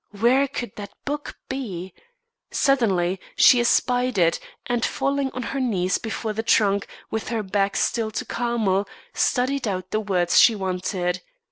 Where 0.19 0.47
could 0.47 0.77
that 0.77 0.93
book 1.05 1.35
be? 1.47 1.93
Suddenly 2.49 3.19
she 3.35 3.59
espied 3.59 4.17
it 4.17 4.39
and, 4.65 4.83
falling 4.83 5.29
on 5.35 5.43
her 5.53 5.59
knees 5.59 5.99
before 5.99 6.33
the 6.33 6.41
trunk, 6.41 6.87
with 7.11 7.27
her 7.29 7.43
back 7.43 7.75
still 7.75 8.09
to 8.09 8.25
Carmel, 8.25 8.87
studied 9.13 9.67
out 9.67 9.91
the 9.91 9.99
words 9.99 10.39
she 10.41 10.55
wanted. 10.55 11.21